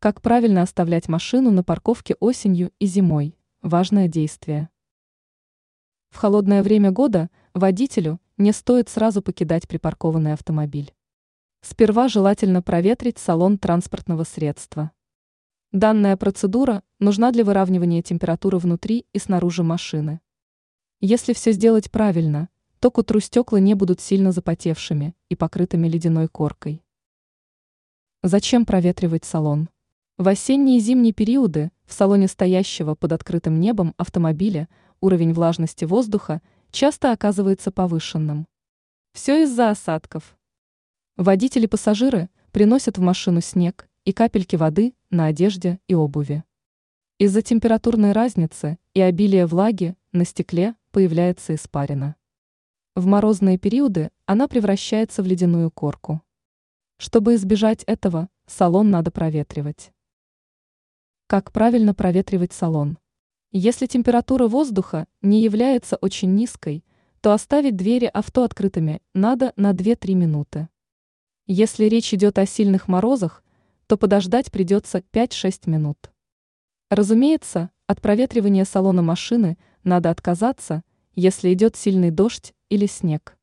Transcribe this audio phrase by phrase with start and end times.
[0.00, 3.36] Как правильно оставлять машину на парковке осенью и зимой?
[3.62, 4.68] Важное действие.
[6.10, 10.94] В холодное время года водителю не стоит сразу покидать припаркованный автомобиль.
[11.62, 14.92] Сперва желательно проветрить салон транспортного средства.
[15.72, 20.20] Данная процедура нужна для выравнивания температуры внутри и снаружи машины.
[21.00, 26.28] Если все сделать правильно, то к утру стекла не будут сильно запотевшими и покрытыми ледяной
[26.28, 26.84] коркой.
[28.22, 29.68] Зачем проветривать салон?
[30.18, 34.68] В осенние и зимние периоды в салоне стоящего под открытым небом автомобиля
[35.00, 36.42] уровень влажности воздуха
[36.72, 38.48] часто оказывается повышенным.
[39.12, 40.36] Все из-за осадков.
[41.16, 46.42] Водители-пассажиры приносят в машину снег и капельки воды на одежде и обуви.
[47.20, 52.16] Из-за температурной разницы и обилия влаги на стекле появляется испарина.
[52.96, 56.22] В морозные периоды она превращается в ледяную корку.
[56.96, 59.92] Чтобы избежать этого, салон надо проветривать.
[61.28, 62.96] Как правильно проветривать салон?
[63.52, 66.86] Если температура воздуха не является очень низкой,
[67.20, 70.68] то оставить двери авто открытыми надо на 2-3 минуты.
[71.46, 73.44] Если речь идет о сильных морозах,
[73.88, 76.10] то подождать придется 5-6 минут.
[76.88, 80.82] Разумеется, от проветривания салона машины надо отказаться,
[81.14, 83.37] если идет сильный дождь или снег.